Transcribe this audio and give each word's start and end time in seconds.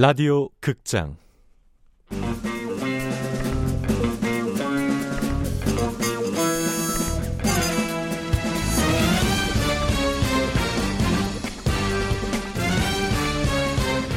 라디오 0.00 0.48
극장. 0.60 1.16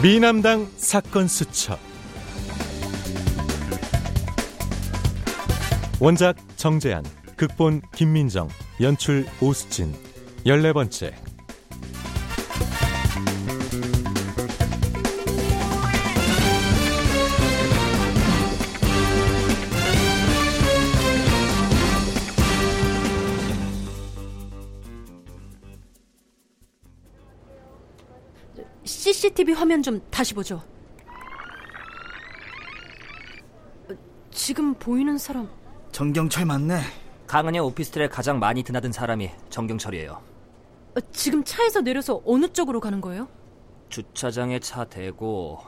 미남당 0.04 0.68
사건 0.78 1.28
수첩. 1.28 1.80
원작 6.00 6.38
정재한 6.58 7.04
극본 7.36 7.82
김민정 7.96 8.50
연출 8.82 9.26
오수진. 9.42 9.96
열네 10.46 10.74
번째 10.74 11.16
CCTV 29.42 29.54
화면 29.54 29.82
좀 29.82 30.02
다시 30.10 30.34
보죠. 30.34 30.62
지금 34.30 34.74
보이는 34.76 35.18
사람 35.18 35.50
정경철 35.92 36.46
맞네. 36.46 36.82
강은의 37.28 37.62
오피스텔에 37.62 38.08
가장 38.08 38.40
많이 38.40 38.64
드나든 38.64 38.92
사람이 38.92 39.30
정경철이에요. 39.50 40.12
어, 40.12 41.00
지금 41.12 41.44
차에서 41.44 41.82
내려서 41.82 42.22
어느 42.26 42.48
쪽으로 42.48 42.80
가는 42.80 43.02
거예요? 43.02 43.28
주차장에 43.90 44.60
차 44.60 44.86
대고 44.86 45.60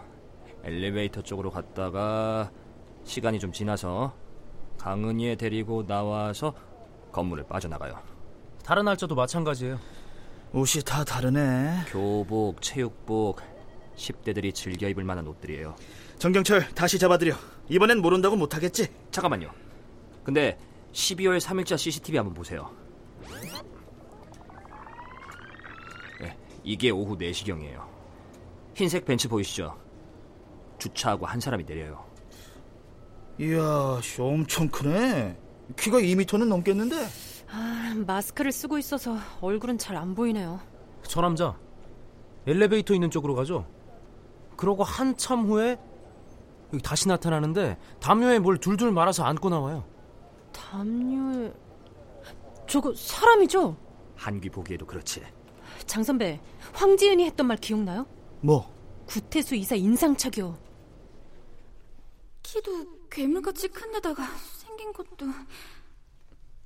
엘리베이터 0.64 1.22
쪽으로 1.22 1.50
갔다가 1.52 2.52
시간이 3.04 3.40
좀 3.40 3.52
지나서 3.52 4.14
강은이에 4.80 5.36
데리고 5.36 5.86
나와서 5.86 6.54
건물을 7.12 7.46
빠져나가요. 7.46 7.96
다른 8.66 8.86
날짜도 8.86 9.16
마찬가지예요. 9.16 9.80
옷이 10.54 10.84
다 10.84 11.04
다르네. 11.04 11.86
교복, 11.88 12.62
체육복, 12.62 13.42
10대들이 13.96 14.54
즐겨 14.54 14.88
입을 14.90 15.04
만한 15.04 15.28
옷들이에요. 15.28 15.76
정경철 16.20 16.70
다시 16.74 16.98
잡아드려. 17.00 17.36
이번엔 17.70 18.00
모른다고 18.02 18.36
못하겠지? 18.36 18.88
잠깐만요. 19.12 19.50
근데 20.24 20.58
12월 20.94 21.40
3일자 21.40 21.78
CCTV 21.78 22.18
한번 22.18 22.34
보세요. 22.34 22.70
네, 26.22 26.38
이게 26.64 26.90
오후 26.90 27.18
4시경이에요. 27.18 27.84
흰색 28.76 29.06
벤츠 29.06 29.28
보이시죠? 29.28 29.78
주차하고 30.80 31.26
한 31.26 31.40
사람이 31.40 31.66
내려요. 31.66 32.04
이야, 33.40 34.00
씨, 34.02 34.22
엄청 34.22 34.68
크네. 34.70 35.38
키가 35.78 36.00
2미터는 36.00 36.48
넘겠는데? 36.48 36.96
아, 37.52 37.94
마스크를 38.06 38.52
쓰고 38.52 38.78
있어서 38.80 39.18
얼굴은 39.42 39.78
잘 39.78 39.96
안 39.98 40.14
보이네요. 40.16 40.60
저 41.04 41.22
남자 41.22 41.58
엘리베이터 42.48 42.94
있는 42.94 43.10
쪽으로 43.12 43.36
가죠. 43.36 43.66
그러고 44.64 44.86
한참 44.86 45.44
후에 45.46 45.78
여기 46.72 46.82
다시 46.82 47.10
나타나는데 47.10 47.78
담요에 48.00 48.40
뭘 48.40 48.58
둘둘 48.58 48.94
말아서 48.94 49.26
안고 49.26 49.50
나와요. 49.50 49.84
담요에 50.54 51.54
저거 52.66 52.94
사람이죠? 52.96 53.76
한귀 54.16 54.50
보기에도 54.52 54.86
그렇지. 54.86 55.22
장 55.86 56.02
선배, 56.02 56.40
황지은이 56.72 57.26
했던 57.26 57.46
말 57.46 57.58
기억나요? 57.58 58.06
뭐? 58.40 58.74
구태수 59.06 59.56
이사 59.56 59.76
인상착여. 59.76 60.58
키도 62.42 63.10
괴물같이 63.10 63.68
큰 63.68 63.92
데다가 63.92 64.26
생긴 64.56 64.94
것도 64.94 65.26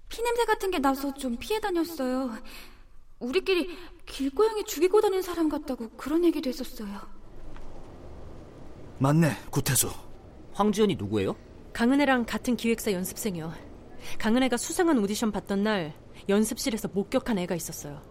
피냄새 0.08 0.46
같은 0.46 0.70
게 0.70 0.78
나서 0.78 1.12
좀 1.16 1.36
피해 1.38 1.60
다녔어요. 1.60 2.30
우리끼리 3.18 3.76
길고양이 4.06 4.66
죽이고 4.66 5.02
다니는 5.02 5.24
사람 5.24 5.50
같다고 5.50 5.90
그런 5.98 6.24
얘기도 6.26 6.48
했었어요. 6.48 7.17
맞네, 9.00 9.32
구태수. 9.52 9.92
황지연이 10.54 10.96
누구예요? 10.96 11.36
강은혜랑 11.74 12.26
같은 12.26 12.56
기획사 12.56 12.92
연습생이요. 12.92 13.54
강은혜가 14.18 14.58
수상한 14.58 14.98
오디션 14.98 15.32
봤던 15.32 15.64
날 15.64 15.94
연습실에서 16.28 16.90
목격한 16.94 17.38
애가 17.40 17.56
있었어요. 17.56 18.02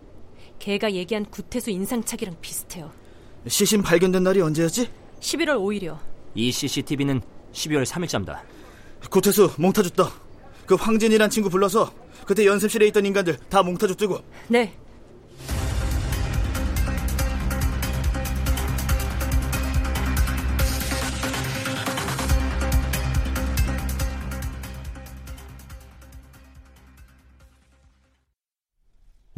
걔가 0.58 0.92
얘기한 0.92 1.24
구태수 1.24 1.70
인상착이랑 1.70 2.36
비슷해요. 2.40 2.92
시신 3.48 3.82
발견된 3.82 4.22
날이 4.22 4.40
언제였지? 4.40 4.88
11월 5.20 5.56
5일이요. 5.58 5.98
이 6.34 6.52
CCTV는 6.52 7.20
12월 7.52 7.84
3일자입니다. 7.84 8.40
구태수 9.10 9.50
몽타주 9.58 9.90
떠. 9.90 10.08
그 10.66 10.74
황진이란 10.74 11.30
친구 11.30 11.48
불러서 11.48 11.92
그때 12.26 12.46
연습실에 12.46 12.86
있던 12.88 13.06
인간들 13.06 13.38
다 13.48 13.62
몽타주 13.62 13.96
뜨고. 13.96 14.20
네. 14.48 14.72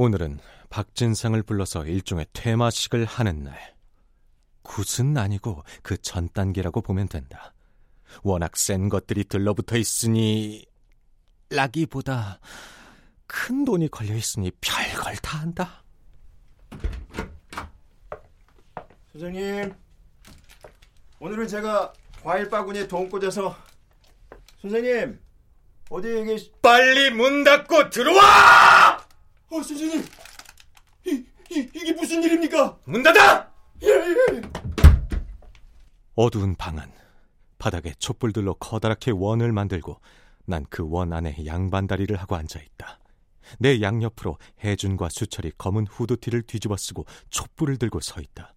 오늘은 0.00 0.38
박진상을 0.70 1.42
불러서 1.42 1.84
일종의 1.84 2.26
퇴마식을 2.32 3.04
하는 3.04 3.42
날. 3.42 3.75
굿은 4.62 5.16
아니고 5.19 5.64
그 5.82 5.97
전 5.98 6.28
단계라고 6.32 6.82
보면 6.82 7.09
된다. 7.09 7.53
워낙 8.22 8.56
센 8.56 8.88
것들이 8.88 9.25
들러붙어 9.25 9.76
있으니 9.76 10.64
라기보다 11.50 12.38
큰 13.26 13.64
돈이 13.64 13.88
걸려 13.88 14.14
있으니 14.14 14.53
별걸 14.60 15.16
다 15.16 15.38
한다. 15.38 15.82
선생님, 19.12 19.75
오늘은 21.19 21.48
제가 21.48 21.92
과일 22.22 22.48
바구니에 22.48 22.86
돈 22.86 23.09
꽂아서 23.09 23.56
선생님 24.62 25.19
어디 25.91 26.15
여기 26.15 26.53
빨리 26.62 27.10
문 27.10 27.42
닫고 27.42 27.91
들어와! 27.91 29.07
어 29.50 29.62
선생님 29.62 30.04
이, 31.06 31.10
이 31.50 31.59
이게 31.75 31.92
무슨 31.92 32.22
일입니까? 32.22 32.78
문 32.84 33.03
닫아! 33.03 33.50
예 33.82 33.88
예. 33.88 34.42
어두운 36.14 36.54
방 36.56 36.78
안. 36.78 36.92
바닥에 37.59 37.92
촛불들로 37.98 38.54
커다랗게 38.54 39.10
원을 39.12 39.53
만들고 39.53 40.00
난 40.47 40.64
그 40.70 40.82
원 40.84 41.12
안에 41.12 41.44
양반다리를 41.47 42.14
하고 42.16 42.36
앉아 42.36 42.60
있다. 42.60 42.98
내 43.59 43.81
양옆으로 43.81 44.38
혜준과 44.62 45.09
수철이 45.10 45.53
검은 45.59 45.86
후드티를 45.86 46.42
뒤집어 46.42 46.76
쓰고 46.76 47.06
촛불을 47.30 47.78
들고 47.78 48.00
서 48.00 48.20
있다. 48.20 48.54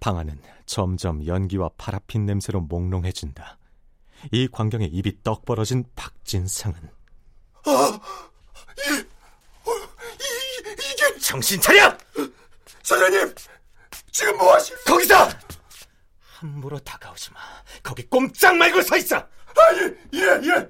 방 0.00 0.18
안은 0.18 0.40
점점 0.66 1.24
연기와 1.26 1.70
파라핀 1.78 2.26
냄새로 2.26 2.60
몽롱해진다. 2.60 3.58
이 4.32 4.48
광경에 4.48 4.86
입이 4.86 5.22
떡 5.22 5.44
벌어진 5.44 5.84
박진상은 5.96 6.76
아, 7.66 8.00
이, 8.78 9.07
정신 11.28 11.60
차려! 11.60 11.94
선생님 12.82 13.34
지금 14.10 14.38
뭐 14.38 14.54
하시? 14.54 14.72
거기서! 14.86 15.28
함부로 16.38 16.78
다가오지 16.78 17.32
마. 17.34 17.40
거기 17.82 18.02
꼼짝 18.08 18.56
말고 18.56 18.80
서 18.80 18.96
있어! 18.96 19.16
아 19.18 19.72
예 19.74 19.94
예 20.14 20.20
예. 20.20 20.48
예. 20.48 20.68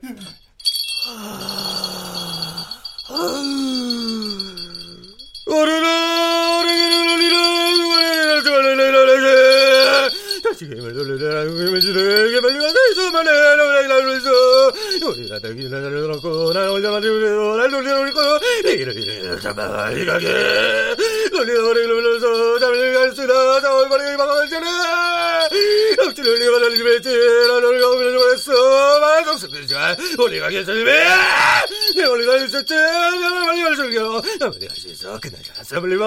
우리가 30.19 30.49
계속해 30.49 32.05
우리가 32.05 32.37
있었지 32.37 32.75
빨리 32.75 33.63
가르쳐줘 33.63 34.23
우리가 34.57 34.75
있어. 34.75 35.21
그날 35.21 35.41
가서 35.55 35.81
불리고 35.81 36.05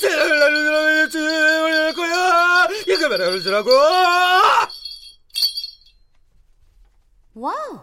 세상을 0.00 0.38
나를 0.38 0.64
들어야지. 0.64 1.18
우리 1.18 1.92
거야. 1.94 2.68
이거 2.88 3.08
말아 3.08 3.30
그러더라고. 3.30 3.70
와우, 7.34 7.80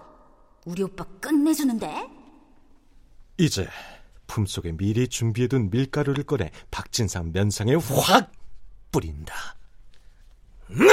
우리 0.65 0.83
오빠 0.83 1.03
끝내주는데? 1.19 2.07
이제 3.37 3.67
품속에 4.33 4.71
미리 4.77 5.07
준비해둔 5.07 5.71
밀가루를 5.71 6.23
꺼내 6.23 6.51
박진상 6.71 7.31
면상에 7.33 7.73
확 7.75 8.31
뿌린다. 8.91 9.57
네! 10.69 10.85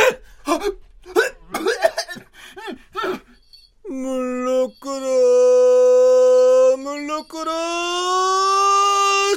물로 3.89 4.73
끓어 4.81 6.77
물로 6.79 7.29
끓어. 7.29 7.53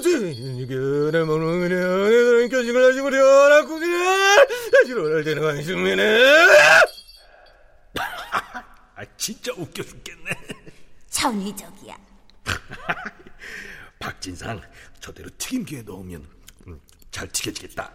진기를 0.02 1.26
먹는 1.26 2.50
교식을 2.50 2.90
하지 2.90 3.02
무려라 3.02 3.66
구기를 3.66 4.48
다시로를 4.72 5.24
되는 5.26 5.42
관심이네 5.44 6.24
아 8.96 9.06
진짜 9.18 9.52
웃겨 9.58 9.84
죽겠네. 9.84 10.32
천의적이야. 11.10 11.98
박진상 14.10 14.60
저대로 15.00 15.30
튀김기에 15.38 15.84
넣으면 15.84 16.28
음, 16.66 16.82
잘 17.12 17.28
튀겨지겠다. 17.32 17.94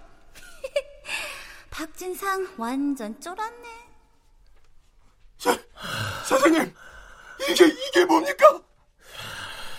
박진상 1.70 2.54
완전 2.56 3.20
쫄았네. 3.20 3.68
사, 5.38 5.58
사장님 6.24 6.72
이게 7.50 7.66
이게 7.66 8.04
뭡니까? 8.04 8.62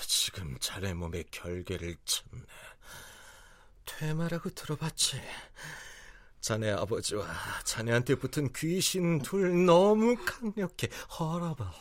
지금 0.01 0.57
자네 0.59 0.93
몸에 0.93 1.23
결계를 1.31 1.95
쳤네. 2.03 2.41
퇴마라고 3.85 4.49
들어봤지? 4.49 5.21
자네 6.41 6.71
아버지와 6.71 7.25
자네한테 7.63 8.15
붙은 8.15 8.51
귀신 8.51 9.21
둘 9.21 9.65
너무 9.65 10.17
강력해. 10.25 10.89
허라봐. 11.17 11.71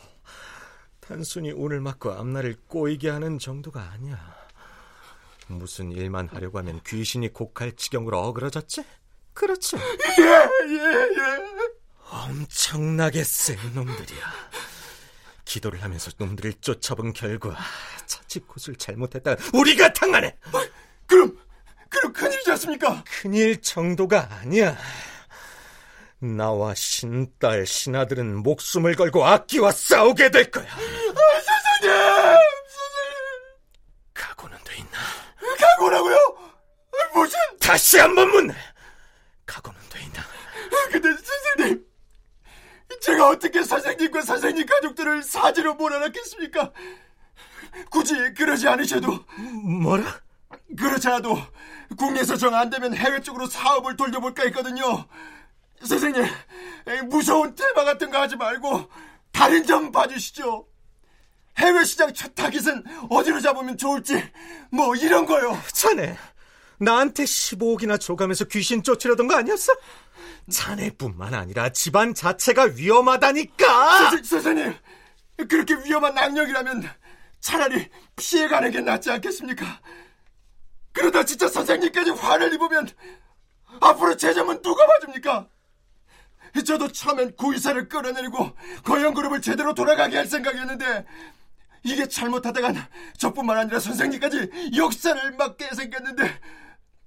단순히 1.01 1.51
오늘 1.51 1.81
맞고 1.81 2.13
앞날을 2.13 2.55
꼬이게 2.67 3.09
하는 3.09 3.37
정도가 3.37 3.81
아니야 3.91 4.44
무슨 5.47 5.91
일만 5.91 6.29
하려고 6.31 6.57
하면 6.59 6.81
귀신이 6.85 7.33
곡할 7.33 7.73
지경으로 7.73 8.19
어그러졌지? 8.19 8.83
그렇지. 9.33 9.75
예예예. 9.77 10.83
예, 10.83 11.45
엄청나게 12.09 13.23
센 13.23 13.57
놈들이야. 13.73 14.33
기도를 15.43 15.83
하면서 15.83 16.11
놈들을 16.17 16.53
쫓아본 16.61 17.13
결과 17.13 17.55
자칫 18.05 18.47
곳을 18.47 18.75
잘못했다 18.75 19.35
우리가 19.53 19.93
당하네. 19.93 20.35
그럼 21.05 21.37
그럼 21.89 22.13
큰일이지 22.13 22.51
않습니까? 22.51 23.03
큰일 23.05 23.61
정도가 23.61 24.27
아니야. 24.31 24.75
나와 26.19 26.73
신딸 26.73 27.65
신아들은 27.65 28.37
목숨을 28.37 28.95
걸고 28.95 29.25
악기와 29.25 29.71
싸우게 29.71 30.31
될 30.31 30.49
거야 30.49 30.65
각오라고요? 35.95 36.17
무슨 37.13 37.37
다시 37.59 37.97
한 37.99 38.13
번 38.15 38.29
묻네 38.31 38.53
각오는 39.45 39.79
돼 39.89 40.01
있나 40.03 40.21
근데 40.91 41.09
선생님 41.13 41.85
제가 43.01 43.29
어떻게 43.29 43.63
선생님과 43.63 44.21
선생님 44.21 44.65
가족들을 44.65 45.23
사지로 45.23 45.75
몰아넣겠습니까? 45.75 46.71
굳이 47.89 48.15
그러지 48.33 48.67
않으셔도 48.67 49.25
뭐라? 49.83 50.21
그렇지 50.77 51.07
않아도 51.07 51.37
국내에서 51.97 52.37
정 52.37 52.53
안 52.55 52.69
되면 52.69 52.95
해외 52.95 53.21
쪽으로 53.21 53.47
사업을 53.47 53.95
돌려볼까 53.97 54.43
했거든요. 54.43 55.05
선생님, 55.83 56.25
무서운 57.09 57.53
테마 57.53 57.83
같은 57.83 58.09
거 58.09 58.19
하지 58.21 58.37
말고 58.37 58.89
다른 59.31 59.65
점 59.65 59.91
봐주시죠. 59.91 60.65
해외 61.57 61.83
시장 61.83 62.13
첫 62.13 62.35
타깃은 62.35 62.83
어디로 63.09 63.39
잡으면 63.39 63.77
좋을지 63.77 64.21
뭐 64.71 64.95
이런 64.95 65.25
거요. 65.25 65.59
자네 65.71 66.17
나한테 66.77 67.23
15억이나 67.23 67.99
줘가면서 67.99 68.45
귀신 68.45 68.83
쫓으려던 68.83 69.27
거 69.27 69.35
아니었어? 69.35 69.73
자네뿐만 70.49 71.33
아니라 71.33 71.69
집안 71.69 72.13
자체가 72.13 72.63
위험하다니까 72.75 74.09
선, 74.09 74.23
선생님, 74.23 74.75
그렇게 75.49 75.75
위험한 75.85 76.17
악력이라면 76.17 76.89
차라리 77.39 77.89
피해가는 78.15 78.71
게 78.71 78.81
낫지 78.81 79.09
않겠습니까? 79.11 79.79
그러다 80.91 81.23
진짜 81.23 81.47
선생님까지 81.47 82.11
화를 82.11 82.53
입으면 82.53 82.87
앞으로 83.81 84.15
제 84.17 84.33
점은 84.33 84.61
누가 84.61 84.85
봐줍니까? 84.85 85.47
저도 86.65 86.89
처음엔 86.89 87.35
구이사를 87.35 87.89
끌어내리고 87.89 88.55
거영그룹을 88.83 89.41
제대로 89.41 89.73
돌아가게 89.73 90.15
할 90.17 90.25
생각이었는데 90.25 91.05
이게 91.85 92.07
잘못하다간 92.07 92.83
저뿐만 93.17 93.57
아니라 93.59 93.79
선생님까지 93.79 94.73
역사를 94.75 95.31
맡게 95.37 95.69
생겼는데 95.75 96.39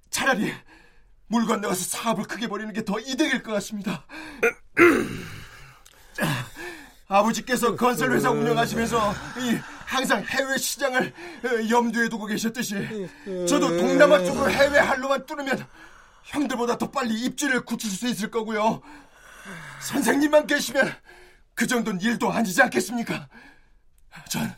차라리 0.09 0.53
물 1.27 1.45
건너가서 1.45 1.83
사업을 1.83 2.23
크게 2.23 2.47
벌이는 2.47 2.73
게 2.73 2.81
더 2.83 2.97
이득일 2.97 3.43
것 3.43 3.51
같습니다. 3.53 4.05
아버지께서 7.09 7.75
건설회사 7.75 8.31
운영하시면서 8.31 9.13
이 9.39 9.59
항상 9.85 10.23
해외 10.23 10.57
시장을 10.57 11.13
어, 11.43 11.69
염두에 11.69 12.07
두고 12.07 12.25
계셨듯이 12.27 13.09
저도 13.47 13.77
동남아 13.77 14.23
쪽으로 14.23 14.49
해외 14.49 14.79
할로만 14.79 15.25
뚫으면 15.25 15.67
형들보다 16.23 16.77
더 16.77 16.89
빨리 16.89 17.15
입지를 17.25 17.65
굳힐 17.65 17.89
수 17.91 18.07
있을 18.07 18.31
거고요. 18.31 18.81
선생님만 19.81 20.47
계시면 20.47 20.93
그 21.55 21.67
정도는 21.67 21.99
일도 21.99 22.31
아니지 22.31 22.61
않겠습니까? 22.61 23.27
전 24.29 24.55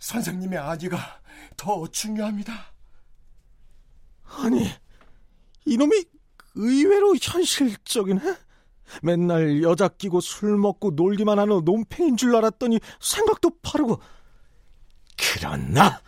선생님의 0.00 0.58
아기가 0.58 1.20
더 1.56 1.86
중요합니다. 1.86 2.72
아니 4.24 4.68
이놈이 5.64 6.04
의외로 6.54 7.14
현실적이네 7.20 8.20
맨날 9.02 9.62
여자 9.62 9.88
끼고 9.88 10.20
술 10.20 10.56
먹고 10.58 10.92
놀기만 10.92 11.38
하는 11.38 11.64
논팽인 11.64 12.16
줄 12.16 12.34
알았더니 12.34 12.80
생각도 13.00 13.50
바르고 13.62 14.00
그렇나? 15.16 16.00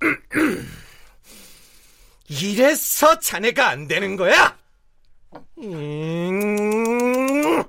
이래서 2.28 3.18
자네가 3.18 3.68
안 3.68 3.88
되는 3.88 4.16
거야? 4.16 4.56
음, 5.58 7.62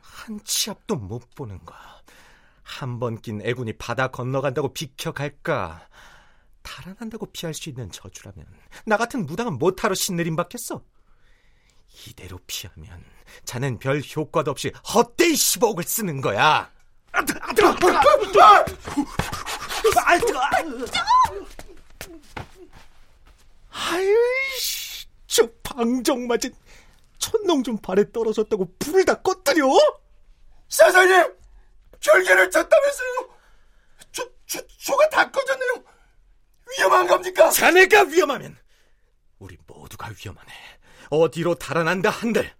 한치 0.00 0.70
앞도 0.70 0.96
못 0.96 1.22
보는 1.34 1.58
거. 1.64 1.74
한 2.78 2.98
번 3.00 3.20
낀 3.20 3.40
애군이 3.44 3.72
바다 3.74 4.08
건너간다고 4.08 4.72
비켜갈까? 4.72 5.86
달아난다고 6.62 7.26
피할 7.32 7.52
수 7.54 7.68
있는 7.68 7.90
저주라면 7.90 8.46
나 8.86 8.96
같은 8.96 9.26
무당은 9.26 9.58
못하러 9.58 9.94
신내림 9.94 10.36
받겠어. 10.36 10.82
이대로 12.06 12.38
피하면 12.46 13.02
자넨 13.44 13.78
별 13.78 14.00
효과도 14.16 14.50
없이 14.52 14.72
헛되이 14.94 15.32
15억을 15.32 15.82
쓰는 15.84 16.20
거야. 16.20 16.70
아, 17.12 17.24
뜨거, 17.24 17.40
아, 17.42 17.52
뜨거, 17.52 17.68
아, 17.72 17.78
뜨거. 20.18 20.40
아이씨, 23.70 25.06
저 25.26 25.48
방정 25.62 26.26
맞은 26.26 26.52
천농 27.18 27.62
좀 27.62 27.76
발에 27.78 28.10
떨어졌다고 28.12 28.74
불을 28.78 29.04
다 29.04 29.14
꺼뜨려? 29.20 29.66
사장님! 30.68 31.34
결계를 32.00 32.50
쳤다면서요? 32.50 33.38
초, 34.12 34.32
초, 34.46 34.66
초가 34.66 35.08
다 35.10 35.30
꺼졌네요. 35.30 35.84
위험한 36.78 37.06
겁니까? 37.06 37.50
자네가 37.50 38.04
위험하면 38.04 38.56
우리 39.38 39.56
모두가 39.66 40.10
위험하네. 40.18 40.52
어디로 41.10 41.56
달아난다 41.56 42.10
한들 42.10 42.52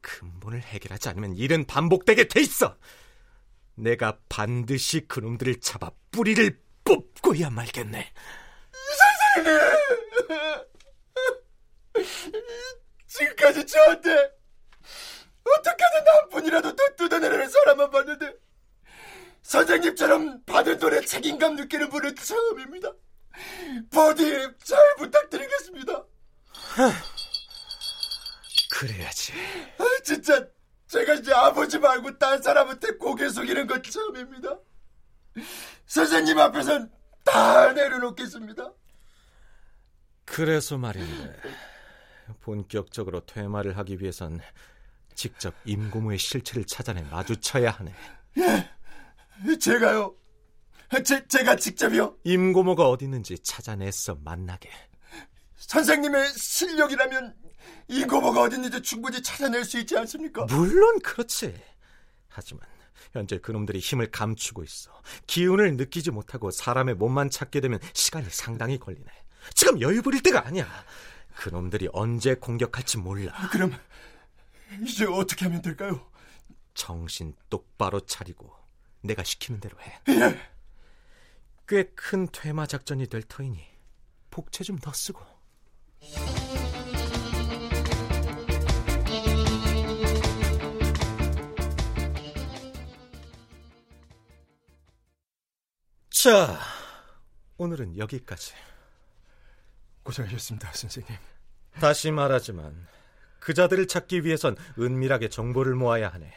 근본을 0.00 0.62
해결하지 0.62 1.08
않으면 1.10 1.36
일은 1.36 1.66
반복되게 1.66 2.28
돼 2.28 2.40
있어. 2.40 2.76
내가 3.74 4.18
반드시 4.28 5.06
그놈들을 5.06 5.60
잡아 5.60 5.90
뿌리를 6.10 6.60
뽑고야 6.84 7.50
말겠네. 7.50 8.12
선생님! 9.34 9.58
지금까지 13.06 13.66
저한테 13.66 14.10
어떻게든 15.44 16.06
한 16.06 16.28
푼이라도 16.30 16.74
더 16.74 16.84
뜯어내려는 16.96 17.48
사람만 17.48 17.90
봤는데 17.90 18.32
선생님처럼 19.48 20.42
받은 20.44 20.78
돈에 20.78 21.00
책임감 21.00 21.56
느끼는 21.56 21.88
분은 21.88 22.14
처음입니다. 22.16 22.92
버디 23.90 24.48
잘 24.62 24.78
부탁드리겠습니다. 24.98 26.04
그래야지. 28.70 29.32
아, 29.78 29.84
진짜 30.04 30.46
제가 30.88 31.14
이제 31.14 31.32
아버지 31.32 31.78
말고 31.78 32.18
딴 32.18 32.42
사람한테 32.42 32.98
고개 32.98 33.30
숙이는 33.30 33.66
건 33.66 33.82
처음입니다. 33.82 34.58
선생님 35.86 36.38
앞에선 36.38 36.92
다 37.24 37.72
내려놓겠습니다. 37.72 38.70
그래서 40.26 40.76
말인데 40.76 41.40
본격적으로 42.42 43.20
퇴마를 43.24 43.78
하기 43.78 43.98
위해선 44.00 44.40
직접 45.14 45.54
임고모의 45.64 46.18
실체를 46.18 46.66
찾아내 46.66 47.00
마주쳐야 47.04 47.70
하네. 47.70 47.94
예, 48.38 48.77
제가요. 49.60 50.14
제, 51.04 51.26
제가 51.26 51.56
직접이요. 51.56 52.16
임고모가 52.24 52.88
어디 52.88 53.04
있는지 53.04 53.38
찾아내서 53.38 54.18
만나게. 54.24 54.70
선생님의 55.56 56.32
실력이라면 56.32 57.34
이고모가 57.88 58.42
어디 58.42 58.56
있는지 58.56 58.80
충분히 58.82 59.22
찾아낼 59.22 59.64
수 59.64 59.78
있지 59.78 59.96
않습니까? 59.98 60.46
물론 60.46 60.98
그렇지. 61.00 61.54
하지만 62.28 62.66
현재 63.12 63.38
그놈들이 63.38 63.78
힘을 63.78 64.10
감추고 64.10 64.62
있어. 64.64 64.90
기운을 65.26 65.76
느끼지 65.76 66.10
못하고 66.10 66.50
사람의 66.50 66.94
몸만 66.94 67.30
찾게 67.30 67.60
되면 67.60 67.80
시간이 67.92 68.26
상당히 68.30 68.78
걸리네. 68.78 69.06
지금 69.54 69.80
여유 69.80 70.02
부릴 70.02 70.22
때가 70.22 70.46
아니야. 70.46 70.66
그놈들이 71.36 71.88
언제 71.92 72.34
공격할지 72.34 72.98
몰라. 72.98 73.32
그럼 73.50 73.72
이제 74.86 75.04
어떻게 75.06 75.44
하면 75.46 75.62
될까요? 75.62 76.06
정신 76.74 77.34
똑바로 77.48 78.00
차리고 78.00 78.52
내가 79.02 79.22
시키는 79.24 79.60
대로 79.60 79.78
해. 79.80 79.98
예. 80.08 80.40
꽤큰 81.68 82.28
퇴마 82.32 82.66
작전이 82.66 83.06
될 83.08 83.22
터이니 83.22 83.64
복채 84.30 84.64
좀 84.64 84.78
더 84.78 84.92
쓰고. 84.92 85.20
자, 96.10 96.58
오늘은 97.58 97.96
여기까지. 97.96 98.52
고생하셨습니다, 100.02 100.72
선생님. 100.72 101.14
다시 101.74 102.10
말하지만 102.10 102.86
그자들을 103.40 103.86
찾기 103.86 104.24
위해선 104.24 104.56
은밀하게 104.78 105.28
정보를 105.28 105.74
모아야 105.74 106.08
하네. 106.08 106.32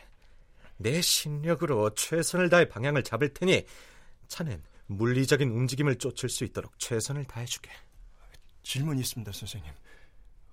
내 0.82 1.02
신력으로 1.02 1.94
최선을 1.94 2.50
다해 2.50 2.68
방향을 2.68 3.04
잡을 3.04 3.34
테니 3.34 3.66
자넨 4.28 4.64
물리적인 4.88 5.50
움직임을 5.50 5.98
쫓을 5.98 6.30
수 6.30 6.44
있도록 6.44 6.78
최선을 6.80 7.26
다해주게. 7.26 7.70
질문이 8.64 9.00
있습니다, 9.02 9.32
선생님. 9.32 9.72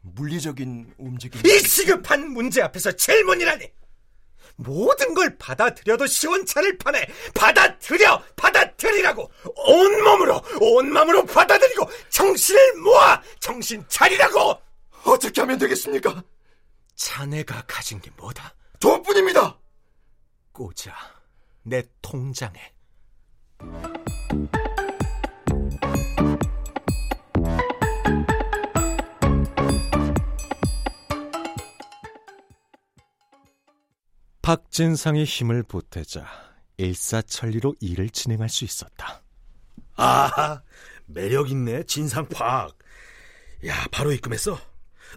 물리적인 0.02 0.94
움직임. 0.98 1.44
이 1.44 1.58
시급한 1.60 2.30
문제 2.30 2.62
앞에서 2.62 2.92
질문이라니! 2.92 3.68
모든 4.56 5.14
걸 5.14 5.36
받아들여도 5.38 6.06
시원찮을 6.06 6.78
판에 6.78 7.06
받아들여! 7.34 8.22
받아들이라고! 8.36 9.30
온몸으로, 9.54 10.42
온마음으로 10.60 11.26
받아들이고 11.26 11.88
정신을 12.10 12.76
모아! 12.76 13.20
정신 13.40 13.84
차리라고! 13.88 14.60
어떻게 15.04 15.40
하면 15.40 15.58
되겠습니까? 15.58 16.22
자네가 16.94 17.64
가진 17.66 18.00
게 18.00 18.10
뭐다? 18.16 18.54
돈뿐입니다! 18.80 19.58
꽂아, 20.58 20.92
내 21.62 21.84
통장에. 22.02 22.58
박진상의 34.42 35.24
힘을 35.26 35.62
보태자 35.62 36.26
일사천리로 36.76 37.76
일을 37.78 38.10
진행할 38.10 38.48
수 38.48 38.64
있었다. 38.64 39.22
아, 39.94 40.62
매력 41.06 41.52
있네, 41.52 41.84
진상 41.84 42.26
팍. 42.28 42.76
야, 43.64 43.86
바로 43.92 44.10
입금했어. 44.10 44.58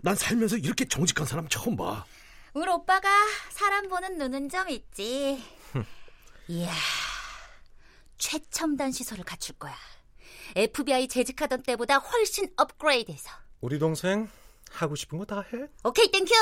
난 0.03 0.13
살면서 0.15 0.57
이렇게 0.57 0.85
정직한 0.85 1.25
사람 1.25 1.47
처음 1.47 1.75
봐. 1.75 2.05
우리 2.53 2.69
오빠가 2.69 3.09
사람 3.49 3.87
보는 3.87 4.17
눈은 4.17 4.49
좀 4.49 4.69
있지. 4.69 5.41
이야, 6.47 6.71
최첨단 8.17 8.91
시설을 8.91 9.23
갖출 9.23 9.55
거야. 9.57 9.73
FBI 10.55 11.07
재직하던 11.07 11.63
때보다 11.63 11.97
훨씬 11.97 12.49
업그레이드해서. 12.57 13.29
우리 13.61 13.79
동생 13.79 14.29
하고 14.71 14.95
싶은 14.95 15.17
거 15.17 15.25
다 15.25 15.41
해? 15.41 15.67
오케이, 15.83 16.11
thank 16.11 16.24
you. 16.24 16.33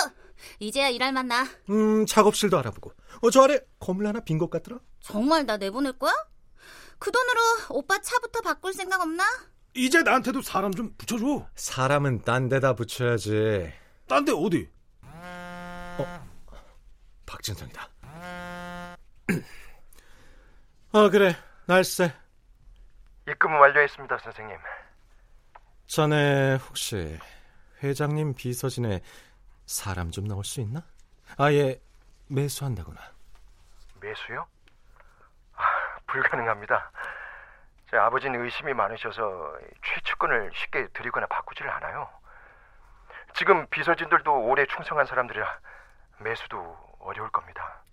이제야 0.60 0.90
일할 0.90 1.12
맛 1.12 1.29
나. 1.29 1.46
음, 1.70 2.06
작업실도 2.08 2.58
알아보고. 2.58 2.94
어, 3.22 3.30
저 3.30 3.44
아래 3.44 3.60
건물 3.80 4.08
하나 4.08 4.20
빈 4.22 4.38
것 4.40 4.50
같더라. 4.50 4.80
정말 5.02 5.46
나 5.46 5.58
내보낼 5.58 5.94
거야? 5.94 6.14
그 6.98 7.12
돈으로 7.12 7.40
오빠 7.70 8.00
차부터 8.02 8.42
바꿀 8.42 8.74
생각 8.74 9.02
없나? 9.02 9.24
이제 9.76 10.02
나한테도 10.02 10.42
사람 10.42 10.74
좀 10.74 10.96
붙여줘. 10.98 11.48
사람은 11.56 12.24
딴 12.24 12.50
데다 12.50 12.74
붙여야지. 12.74 13.72
딴 14.08 14.26
데 14.26 14.32
어디? 14.32 14.70
박진성이다. 17.26 17.88
아, 20.94 21.10
그래. 21.10 21.36
날쌔. 21.68 22.12
입금 23.28 23.60
완료했습니다, 23.60 24.18
선생님. 24.18 24.58
자네 25.88 26.56
혹시 26.56 27.20
회장님 27.84 28.34
비서진에 28.36 29.02
사람 29.66 30.12
좀 30.12 30.26
넣을 30.26 30.44
수 30.44 30.62
있나? 30.62 30.84
아예 31.38 31.80
매수한다거나. 32.28 33.00
매수요? 34.02 34.48
아, 35.56 35.64
불가능합니다. 36.08 36.92
제 37.90 37.98
아버지는 37.98 38.44
의심이 38.44 38.74
많으셔서 38.74 39.58
최측근을 39.84 40.52
쉽게 40.56 40.88
드리거나 40.94 41.28
바꾸지를 41.28 41.70
않아요. 41.72 42.08
지금 43.36 43.66
비서진들도 43.68 44.32
오래 44.46 44.66
충성한 44.66 45.06
사람들이라 45.06 45.60
매수도 46.24 46.58
어려울 47.00 47.30
겁니다. 47.32 47.84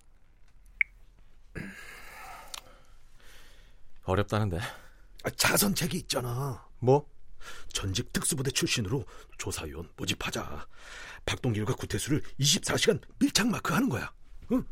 어렵다는데. 4.04 4.58
아, 5.24 5.30
자선책이 5.30 5.96
있잖아. 5.98 6.64
뭐? 6.78 7.08
전직 7.72 8.12
특수부대 8.12 8.50
출신으로 8.50 9.04
조사위원 9.38 9.90
모집하자. 9.96 10.66
박동길과 11.26 11.74
구태수를 11.74 12.22
24시간 12.40 13.00
밀착 13.18 13.48
마크하는 13.48 13.88
거야. 13.88 14.12
응? 14.52 14.64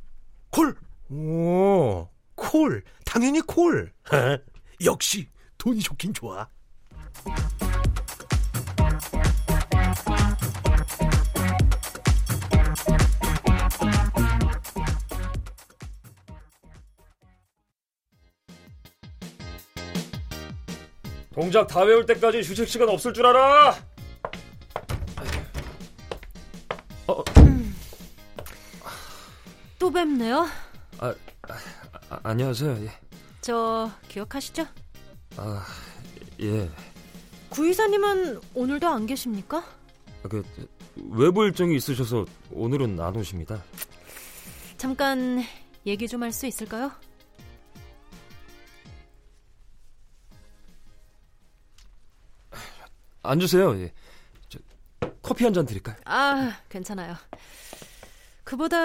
콜. 0.50 0.74
오, 1.10 2.08
콜. 2.34 2.82
당연히 3.04 3.40
콜. 3.40 3.92
역시 4.84 5.28
돈이 5.58 5.80
좋긴 5.80 6.14
좋아. 6.14 6.48
동작 21.44 21.66
다 21.66 21.82
외울 21.82 22.06
때까지 22.06 22.38
휴식 22.38 22.66
시간 22.66 22.88
없을 22.88 23.12
줄 23.12 23.26
알아. 23.26 23.76
또 29.78 29.90
뵙네요. 29.90 30.46
아, 30.98 31.14
아, 32.08 32.20
안녕하세요. 32.22 32.78
예. 32.86 32.90
저 33.42 33.90
기억하시죠? 34.08 34.66
아, 35.36 35.66
예. 36.40 36.70
구이사님은 37.50 38.40
오늘도 38.54 38.88
안 38.88 39.04
계십니까? 39.04 39.58
아, 40.22 40.28
그 40.28 40.42
외부 41.10 41.44
일정이 41.44 41.76
있으셔서 41.76 42.24
오늘은 42.52 42.98
안 43.00 43.14
오십니다. 43.16 43.62
잠깐 44.78 45.42
얘기 45.84 46.08
좀 46.08 46.22
할 46.22 46.32
수 46.32 46.46
있을까요? 46.46 46.90
앉으세요. 53.24 53.76
예. 53.80 53.92
저, 54.48 54.58
커피 55.22 55.44
한 55.44 55.52
잔 55.54 55.66
드릴까요? 55.66 55.96
아, 56.04 56.58
괜찮아요. 56.68 57.16
그보다 58.44 58.76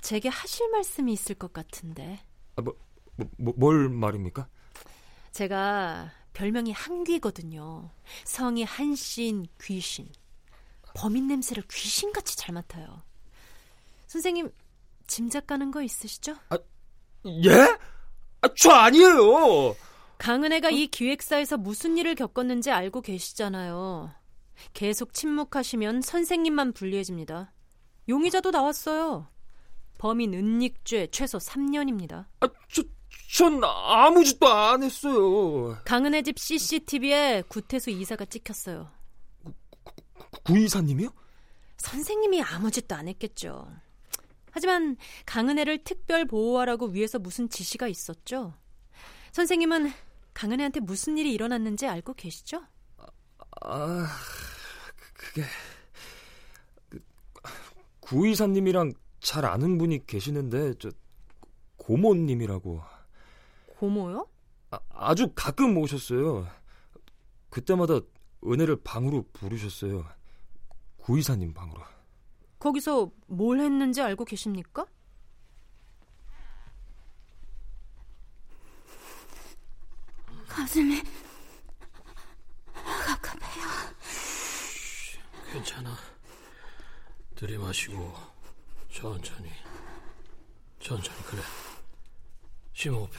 제게 0.00 0.28
하실 0.28 0.68
말씀이 0.70 1.12
있을 1.12 1.34
것 1.36 1.52
같은데. 1.52 2.20
아, 2.56 2.62
뭐, 2.62 2.74
뭐, 3.16 3.28
뭐, 3.38 3.54
뭘 3.56 3.88
말입니까? 3.88 4.48
제가 5.32 6.10
별명이 6.32 6.72
한귀거든요. 6.72 7.90
성이 8.24 8.64
한신, 8.64 9.46
귀신. 9.62 10.08
범인 10.94 11.26
냄새를 11.28 11.62
귀신같이 11.70 12.36
잘 12.36 12.54
맡아요. 12.54 13.02
선생님, 14.06 14.50
짐작 15.06 15.46
가는 15.46 15.70
거 15.70 15.82
있으시죠? 15.82 16.34
예? 17.44 17.50
아, 18.40 18.48
저 18.56 18.70
아니에요. 18.70 19.76
강은혜가 20.18 20.70
이 20.70 20.86
기획사에서 20.86 21.56
무슨 21.56 21.96
일을 21.98 22.14
겪었는지 22.14 22.70
알고 22.70 23.02
계시잖아요. 23.02 24.12
계속 24.72 25.12
침묵하시면 25.12 26.00
선생님만 26.02 26.72
불리해집니다. 26.72 27.52
용의자도 28.08 28.50
나왔어요. 28.50 29.28
범인 29.98 30.34
은닉죄 30.34 31.08
최소 31.10 31.38
3년입니다. 31.38 32.26
아, 32.40 32.48
저, 32.68 32.82
전 33.34 33.60
아무 33.62 34.24
짓도 34.24 34.46
안 34.46 34.82
했어요. 34.82 35.76
강은혜 35.84 36.22
집 36.22 36.38
CCTV에 36.38 37.42
구태수 37.48 37.90
이사가 37.90 38.24
찍혔어요. 38.26 38.90
구 40.44 40.58
이사님이요? 40.58 41.08
선생님이 41.78 42.42
아무 42.42 42.70
짓도 42.70 42.94
안 42.94 43.08
했겠죠. 43.08 43.66
하지만 44.50 44.96
강은혜를 45.26 45.84
특별 45.84 46.24
보호하라고 46.24 46.86
위에서 46.86 47.18
무슨 47.18 47.48
지시가 47.48 47.88
있었죠. 47.88 48.54
선생님은 49.36 49.92
강은혜한테 50.32 50.80
무슨 50.80 51.18
일이 51.18 51.30
일어났는지 51.34 51.86
알고 51.86 52.14
계시죠? 52.14 52.62
아, 53.60 54.06
그게 55.12 55.42
그, 56.88 56.98
구 58.00 58.26
이사님이랑 58.26 58.94
잘 59.20 59.44
아는 59.44 59.76
분이 59.76 60.06
계시는데 60.06 60.72
저 60.78 60.90
고모님이라고. 61.76 62.80
고모요? 63.76 64.26
아, 64.70 64.80
아주 64.88 65.30
가끔 65.34 65.76
오셨어요. 65.76 66.48
그때마다 67.50 68.00
은혜를 68.42 68.76
방으로 68.84 69.26
부르셨어요. 69.34 70.06
구이사님 70.96 71.52
방으로. 71.52 71.82
거기서 72.58 73.10
뭘 73.26 73.60
했는지 73.60 74.00
알고 74.00 74.24
계십니까? 74.24 74.86
가슴이 80.56 81.02
갑갑해요. 82.72 83.66
괜찮아. 85.52 85.94
들이마시고 87.34 88.16
천천히 88.90 89.52
천천히 90.80 91.22
그래. 91.24 91.42
심호흡해. 92.72 93.18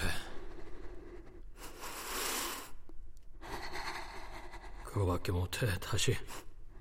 그거밖에 4.83 5.31
못해. 5.31 5.77
다시 5.79 6.17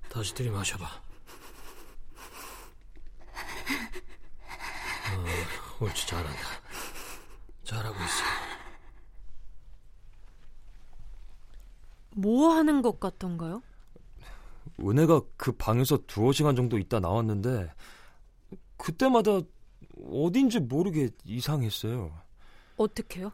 다시 0.08 0.32
들이마셔봐. 0.32 0.86
어, 5.12 5.25
옳지 5.80 6.06
잘한다. 6.06 6.48
잘하고 7.62 7.94
있어. 8.02 8.45
뭐 12.16 12.54
하는 12.54 12.82
것 12.82 12.99
같던가요? 12.99 13.62
은혜가 14.80 15.20
그 15.37 15.52
방에서 15.52 15.99
두어 16.06 16.32
시간 16.32 16.56
정도 16.56 16.78
있다 16.78 16.99
나왔는데 17.00 17.70
그때마다 18.76 19.40
어딘지 20.11 20.61
모르게 20.61 21.11
이상했어요. 21.25 22.12
어떻게요? 22.76 23.32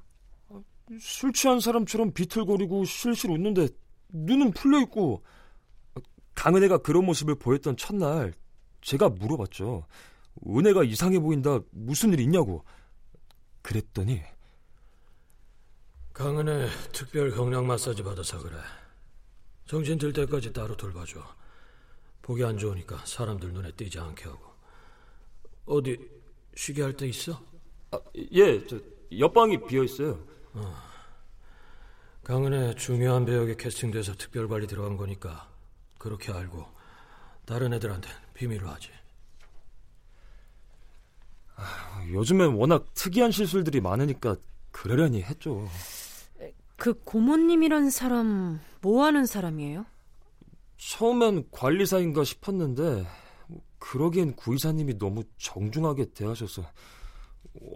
술 1.01 1.33
취한 1.33 1.61
사람처럼 1.61 2.13
비틀거리고 2.13 2.85
실실 2.85 3.31
웃는데 3.31 3.69
눈은 4.11 4.53
풀려 4.53 4.81
있고 4.83 5.23
강은혜가 6.35 6.79
그런 6.79 7.07
모습을 7.07 7.37
보였던 7.37 7.77
첫날 7.77 8.35
제가 8.81 9.09
물어봤죠. 9.09 9.87
은혜가 10.47 10.85
이상해 10.85 11.19
보인다. 11.21 11.61
무슨 11.71 12.13
일 12.13 12.21
있냐고. 12.21 12.65
그랬더니 13.63 14.23
강은혜 16.13 16.69
특별 16.93 17.31
경량 17.31 17.67
마사지 17.67 18.03
받아서 18.03 18.39
그래. 18.43 18.57
정신 19.67 19.99
들 19.99 20.13
때까지 20.13 20.53
따로 20.53 20.77
돌봐줘. 20.77 21.21
보기 22.21 22.45
안 22.45 22.59
좋으니까 22.59 22.99
사람들 23.07 23.53
눈에 23.53 23.73
띄지 23.73 23.99
않게 23.99 24.25
하고. 24.25 24.53
어디 25.67 25.99
쉬게 26.55 26.83
할 26.83 26.93
데 26.97 27.09
있어? 27.09 27.41
아, 27.91 27.99
예, 28.33 28.65
저 28.67 28.79
옆방이 29.17 29.65
비어 29.67 29.83
있어요. 29.85 30.23
어. 30.53 30.77
강은혜 32.25 32.75
중요한 32.75 33.25
배역에 33.25 33.57
캐스팅돼서 33.57 34.15
특별 34.15 34.49
관리 34.49 34.67
들어간 34.67 34.97
거니까 34.97 35.49
그렇게 35.99 36.31
알고 36.33 36.67
다른 37.47 37.73
애들한테 37.73 38.09
비밀로 38.35 38.69
하지. 38.69 38.91
아, 41.57 42.05
요즘엔 42.11 42.55
워낙 42.55 42.87
특이한 42.95 43.31
실술들이 43.31 43.81
많으니까 43.81 44.37
그러려니 44.73 45.23
했죠. 45.23 45.69
그 46.77 46.95
고모님이란 47.05 47.91
사람 47.91 48.61
뭐 48.81 49.05
하는 49.05 49.25
사람이에요? 49.25 49.87
처음엔 50.77 51.47
관리사인가 51.53 52.25
싶었는데 52.25 53.07
그러기엔 53.79 54.35
구이사님이 54.35 54.99
너무 54.99 55.23
정중하게 55.39 56.13
대하셔서 56.13 56.65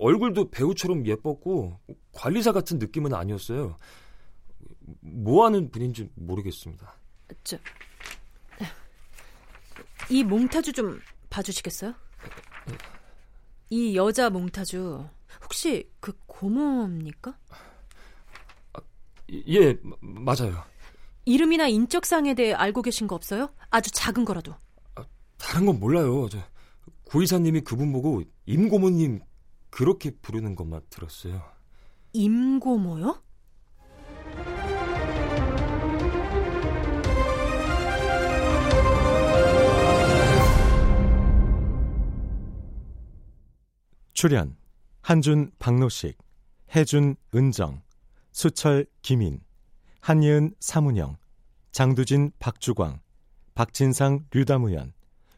얼굴도 0.00 0.50
배우처럼 0.50 1.06
예뻤고 1.06 1.78
관리사 2.12 2.52
같은 2.52 2.78
느낌은 2.78 3.14
아니었어요. 3.14 3.76
뭐 5.00 5.44
하는 5.44 5.70
분인지 5.70 6.10
모르겠습니다. 6.14 6.94
저, 7.44 7.58
이 10.08 10.24
몽타주 10.24 10.72
좀 10.72 11.00
봐주시겠어요? 11.30 11.94
이 13.70 13.96
여자 13.96 14.30
몽타주 14.30 15.08
혹시 15.42 15.90
그 16.00 16.12
고모입니까? 16.26 17.36
아, 18.74 18.80
예, 19.48 19.76
맞아요. 20.00 20.62
이름이나 21.24 21.66
인적사항에 21.66 22.34
대해 22.34 22.52
알고 22.52 22.82
계신 22.82 23.06
거 23.06 23.14
없어요? 23.14 23.50
아주 23.70 23.90
작은 23.90 24.24
거라도. 24.24 24.54
아, 24.94 25.04
다른 25.38 25.66
건 25.66 25.80
몰라요. 25.80 26.28
저, 26.28 26.38
구이사님이 27.04 27.62
그분 27.62 27.92
보고 27.92 28.22
임고모님 28.46 29.20
그렇게 29.70 30.10
부르는 30.10 30.54
것만 30.54 30.82
들었어요. 30.90 31.42
임고모요? 32.12 33.22
출연 44.14 44.56
한준 45.06 45.52
박노식, 45.60 46.18
해준 46.74 47.14
은정, 47.32 47.80
수철 48.32 48.86
김인, 49.02 49.40
한예은 50.00 50.56
사문영, 50.58 51.16
장두진 51.70 52.32
박주광, 52.40 52.98
박진상 53.54 54.26
류다무연, 54.32 54.94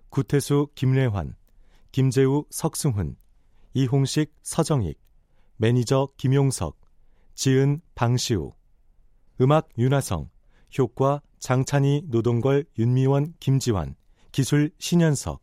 구태수 0.09 0.69
김래환, 0.75 1.37
김재우 1.93 2.47
석승훈, 2.49 3.17
이홍식 3.75 4.33
서정익, 4.41 4.99
매니저 5.59 6.09
김용석, 6.17 6.81
지은 7.35 7.83
방시우, 7.95 8.55
음악 9.43 9.69
윤하성, 9.77 10.31
효과 10.79 11.21
장찬희 11.41 12.05
노동걸 12.07 12.65
윤미원 12.79 13.35
김지환, 13.39 13.97
기술 14.33 14.71
신현석. 14.79 15.43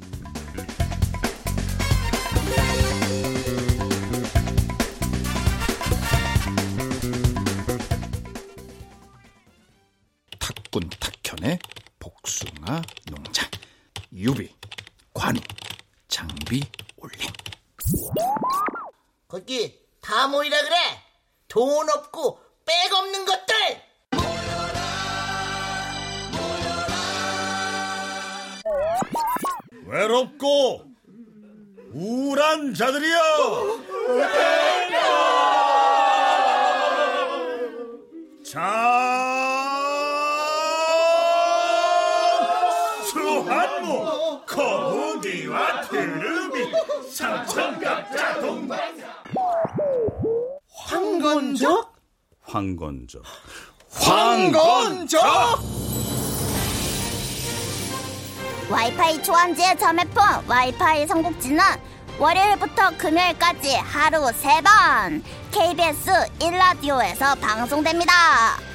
수한무 43.09 44.41
거북이와 44.45 45.81
트름이 45.83 46.73
삼천갑자 47.09 48.41
동반 48.41 48.77
황건적? 50.69 51.95
황건적 52.41 53.23
황건적? 53.93 55.21
와이파이 58.69 59.23
초안지의 59.23 59.77
자매폰 59.77 60.23
와이파이 60.49 61.07
삼국지는 61.07 61.63
월요일부터 62.19 62.97
금요일까지 62.97 63.75
하루 63.77 64.25
3번 64.25 65.23
KBS 65.51 66.09
1라디오에서 66.39 67.39
방송됩니다. 67.41 68.70